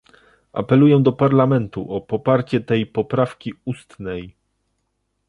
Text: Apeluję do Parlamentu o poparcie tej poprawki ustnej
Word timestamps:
Apeluję 0.53 0.99
do 1.01 1.13
Parlamentu 1.13 1.91
o 1.91 2.01
poparcie 2.01 2.61
tej 2.61 2.85
poprawki 2.85 3.53
ustnej 3.65 4.35